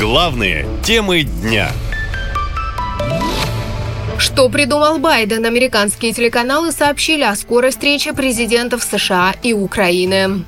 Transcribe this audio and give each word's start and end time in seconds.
Главные 0.00 0.66
темы 0.82 1.24
дня. 1.24 1.72
Что 4.16 4.48
придумал 4.48 4.98
Байден? 4.98 5.44
Американские 5.44 6.14
телеканалы 6.14 6.72
сообщили 6.72 7.22
о 7.22 7.36
скорой 7.36 7.70
встрече 7.70 8.14
президентов 8.14 8.82
США 8.82 9.34
и 9.42 9.52
Украины 9.52 10.46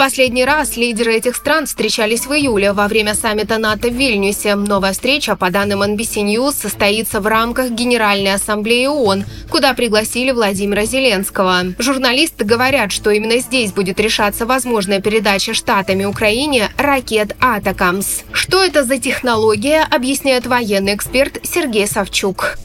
последний 0.00 0.46
раз 0.46 0.78
лидеры 0.78 1.12
этих 1.12 1.36
стран 1.36 1.66
встречались 1.66 2.24
в 2.24 2.32
июле 2.32 2.72
во 2.72 2.88
время 2.88 3.14
саммита 3.14 3.58
НАТО 3.58 3.88
в 3.90 3.92
Вильнюсе. 3.92 4.54
Новая 4.54 4.94
встреча, 4.94 5.36
по 5.36 5.50
данным 5.50 5.82
NBC 5.82 6.24
News, 6.24 6.54
состоится 6.54 7.20
в 7.20 7.26
рамках 7.26 7.72
Генеральной 7.72 8.32
Ассамблеи 8.32 8.86
ООН, 8.86 9.26
куда 9.50 9.74
пригласили 9.74 10.30
Владимира 10.30 10.86
Зеленского. 10.86 11.74
Журналисты 11.78 12.46
говорят, 12.46 12.92
что 12.92 13.10
именно 13.10 13.40
здесь 13.40 13.72
будет 13.72 14.00
решаться 14.00 14.46
возможная 14.46 15.02
передача 15.02 15.52
штатами 15.52 16.06
Украине 16.06 16.70
ракет 16.78 17.36
«Атакамс». 17.38 18.20
Что 18.32 18.64
это 18.64 18.84
за 18.84 18.96
технология, 18.96 19.86
объясняет 19.90 20.46
военный 20.46 20.94
эксперт 20.94 21.40
Сергей 21.42 21.86
Савчук. 21.86 22.56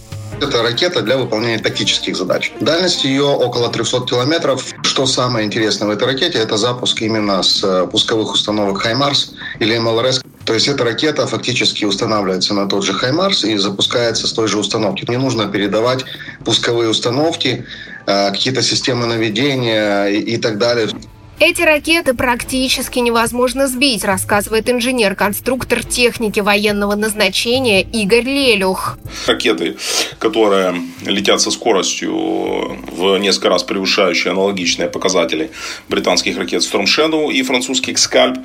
Это 0.41 0.61
ракета 0.63 1.01
для 1.01 1.17
выполнения 1.17 1.59
тактических 1.59 2.15
задач. 2.15 2.51
Дальность 2.59 3.03
ее 3.05 3.23
около 3.23 3.69
300 3.69 4.01
километров. 4.01 4.65
Что 4.83 5.05
самое 5.05 5.45
интересное 5.45 5.87
в 5.87 5.91
этой 5.91 6.07
ракете, 6.07 6.39
это 6.39 6.57
запуск 6.57 7.01
именно 7.01 7.41
с 7.41 7.63
э, 7.63 7.87
пусковых 7.87 8.33
установок 8.33 8.81
«Хаймарс» 8.81 9.33
или 9.59 9.77
МЛРС. 9.77 10.21
То 10.45 10.53
есть 10.53 10.67
эта 10.67 10.83
ракета 10.83 11.25
фактически 11.25 11.85
устанавливается 11.85 12.53
на 12.53 12.67
тот 12.67 12.83
же 12.83 12.93
«Хаймарс» 12.93 13.45
и 13.45 13.57
запускается 13.57 14.27
с 14.27 14.33
той 14.33 14.47
же 14.47 14.59
установки. 14.59 15.05
Не 15.09 15.17
нужно 15.17 15.47
передавать 15.47 16.05
пусковые 16.43 16.89
установки, 16.89 17.65
э, 18.05 18.31
какие-то 18.31 18.61
системы 18.61 19.05
наведения 19.05 20.05
и 20.07 20.37
так 20.37 20.57
далее. 20.57 20.89
Эти 21.37 21.63
ракеты 21.63 22.13
практически 22.13 22.99
невозможно 22.99 23.67
сбить, 23.67 24.05
рассказывает 24.05 24.69
инженер-конструктор 24.69 25.83
техники 25.83 26.39
военного 26.39 26.95
назначения 26.95 27.81
Игорь 27.81 28.23
Лелюх. 28.23 28.97
Ракеты, 29.27 29.75
которые 30.17 30.75
летят 31.05 31.41
со 31.41 31.51
скоростью 31.51 32.13
в 32.13 33.17
несколько 33.17 33.49
раз 33.49 33.63
превышающей 33.63 34.31
аналогичные 34.31 34.87
показатели 34.87 35.51
британских 35.89 36.37
ракет 36.37 36.61
Storm 36.61 36.85
Shadow 36.85 37.29
и 37.29 37.43
французских 37.43 37.97
Scalp, 37.97 38.37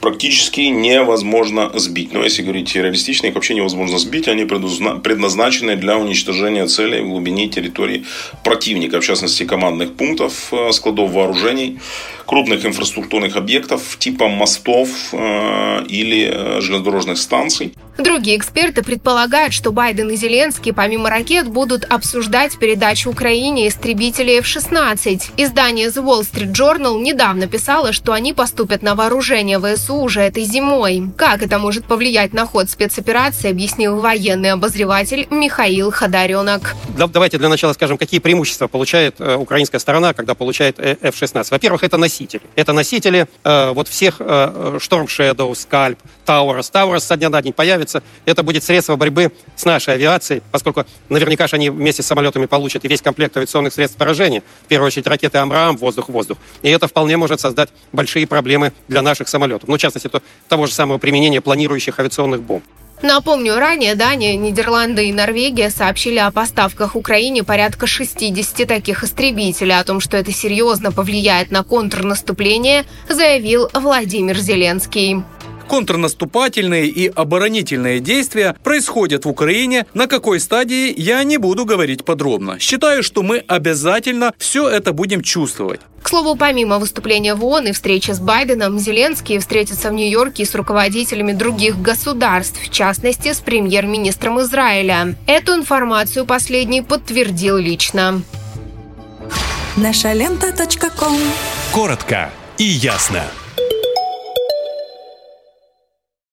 практически 0.00 0.62
невозможно 0.62 1.70
сбить. 1.74 2.12
Но 2.12 2.24
если 2.24 2.42
говорить 2.42 2.74
реалистично, 2.74 3.28
их 3.28 3.34
вообще 3.34 3.54
невозможно 3.54 3.98
сбить. 3.98 4.26
Они 4.26 4.44
предназначены 4.44 5.76
для 5.76 5.96
уничтожения 5.96 6.66
целей 6.66 7.02
в 7.02 7.08
глубине 7.08 7.48
территории 7.48 8.04
противника, 8.42 9.00
в 9.00 9.04
частности 9.04 9.44
командных 9.44 9.94
пунктов, 9.94 10.52
э, 10.52 10.72
складов 10.72 11.12
вооружений, 11.12 11.78
крупных 12.32 12.64
инфраструктурных 12.64 13.36
объектов 13.36 13.98
типа 13.98 14.26
мостов 14.26 14.88
э, 15.12 15.84
или 15.86 16.30
э, 16.32 16.60
железнодорожных 16.62 17.18
станций. 17.18 17.74
Другие 17.98 18.38
эксперты 18.38 18.82
предполагают, 18.82 19.52
что 19.52 19.70
Байден 19.70 20.08
и 20.08 20.16
Зеленский 20.16 20.72
помимо 20.72 21.10
ракет 21.10 21.46
будут 21.48 21.84
обсуждать 21.84 22.58
передачу 22.58 23.10
Украине 23.10 23.68
истребителей 23.68 24.38
F-16. 24.38 25.32
Издание 25.36 25.88
The 25.88 26.02
Wall 26.02 26.22
Street 26.22 26.52
Journal 26.52 27.02
недавно 27.02 27.46
писало, 27.46 27.92
что 27.92 28.14
они 28.14 28.32
поступят 28.32 28.80
на 28.80 28.94
вооружение 28.94 29.60
ВСУ 29.60 29.96
уже 29.96 30.22
этой 30.22 30.44
зимой. 30.44 31.10
Как 31.18 31.42
это 31.42 31.58
может 31.58 31.84
повлиять 31.84 32.32
на 32.32 32.46
ход 32.46 32.70
спецоперации, 32.70 33.50
объяснил 33.50 34.00
военный 34.00 34.52
обозреватель 34.52 35.26
Михаил 35.30 35.90
Ходоренок. 35.90 36.74
Давайте 36.96 37.36
для 37.36 37.50
начала 37.50 37.74
скажем, 37.74 37.98
какие 37.98 38.20
преимущества 38.20 38.68
получает 38.68 39.16
э, 39.18 39.36
украинская 39.36 39.78
сторона, 39.78 40.14
когда 40.14 40.34
получает 40.34 40.78
F-16. 40.78 41.48
Во-первых, 41.50 41.84
это 41.84 41.98
носители. 42.22 42.42
Это 42.56 42.72
носители 42.72 43.26
э, 43.44 43.72
вот 43.72 43.88
всех 43.88 44.16
э, 44.20 44.78
Storm 44.80 45.06
Shadow, 45.06 45.52
Scalp, 45.52 45.98
Towers. 46.26 46.70
Towers 46.72 47.00
со 47.00 47.16
дня 47.16 47.28
на 47.28 47.42
день 47.42 47.52
появится. 47.52 48.02
Это 48.24 48.42
будет 48.42 48.64
средство 48.64 48.96
борьбы 48.96 49.32
с 49.56 49.64
нашей 49.64 49.94
авиацией, 49.94 50.42
поскольку 50.50 50.84
наверняка 51.08 51.46
же 51.46 51.56
они 51.56 51.70
вместе 51.70 52.02
с 52.02 52.06
самолетами 52.06 52.46
получат 52.46 52.84
и 52.84 52.88
весь 52.88 53.02
комплект 53.02 53.36
авиационных 53.36 53.72
средств 53.72 53.98
поражения. 53.98 54.42
В 54.64 54.68
первую 54.68 54.86
очередь 54.86 55.06
ракеты 55.06 55.38
«Амрам», 55.38 55.76
воздух-воздух. 55.76 56.38
И 56.62 56.70
это 56.70 56.86
вполне 56.88 57.16
может 57.16 57.40
создать 57.40 57.70
большие 57.92 58.26
проблемы 58.26 58.72
для 58.88 59.02
наших 59.02 59.28
самолетов. 59.28 59.68
Ну, 59.68 59.76
в 59.76 59.78
частности, 59.78 60.08
то, 60.08 60.22
того 60.48 60.66
же 60.66 60.72
самого 60.72 60.98
применения 60.98 61.40
планирующих 61.40 61.98
авиационных 61.98 62.42
бомб. 62.42 62.64
Напомню, 63.02 63.56
ранее 63.56 63.96
Дания, 63.96 64.36
Нидерланды 64.36 65.08
и 65.08 65.12
Норвегия 65.12 65.70
сообщили 65.70 66.18
о 66.18 66.30
поставках 66.30 66.94
Украине 66.94 67.42
порядка 67.42 67.88
60 67.88 68.68
таких 68.68 69.02
истребителей. 69.02 69.76
О 69.76 69.82
том, 69.82 69.98
что 69.98 70.16
это 70.16 70.32
серьезно 70.32 70.92
повлияет 70.92 71.50
на 71.50 71.64
контрнаступление, 71.64 72.84
заявил 73.08 73.68
Владимир 73.74 74.38
Зеленский. 74.38 75.24
Контрнаступательные 75.68 76.86
и 76.86 77.08
оборонительные 77.08 78.00
действия 78.00 78.56
происходят 78.62 79.24
в 79.24 79.28
Украине. 79.28 79.86
На 79.94 80.06
какой 80.06 80.40
стадии, 80.40 80.92
я 80.96 81.22
не 81.24 81.38
буду 81.38 81.64
говорить 81.64 82.04
подробно. 82.04 82.58
Считаю, 82.58 83.02
что 83.02 83.22
мы 83.22 83.38
обязательно 83.38 84.32
все 84.38 84.68
это 84.68 84.92
будем 84.92 85.22
чувствовать. 85.22 85.80
К 86.02 86.08
слову, 86.08 86.34
помимо 86.34 86.78
выступления 86.78 87.34
в 87.34 87.44
ООН 87.44 87.68
и 87.68 87.72
встречи 87.72 88.10
с 88.10 88.18
Байденом, 88.18 88.78
Зеленский 88.78 89.38
встретится 89.38 89.90
в 89.90 89.92
Нью-Йорке 89.92 90.44
с 90.44 90.54
руководителями 90.54 91.32
других 91.32 91.80
государств, 91.80 92.60
в 92.60 92.70
частности, 92.70 93.32
с 93.32 93.38
премьер-министром 93.38 94.40
Израиля. 94.40 95.16
Эту 95.26 95.54
информацию 95.54 96.26
последний 96.26 96.82
подтвердил 96.82 97.56
лично. 97.56 98.22
Наша 99.76 100.12
лента. 100.12 100.52
Коротко 101.72 102.30
и 102.58 102.64
ясно. 102.64 103.24